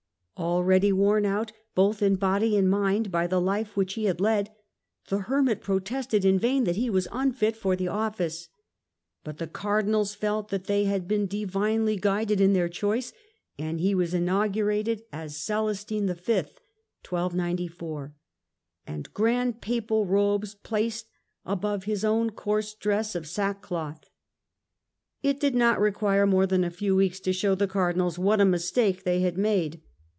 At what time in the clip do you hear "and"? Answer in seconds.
2.57-2.67, 13.59-13.79, 18.87-19.13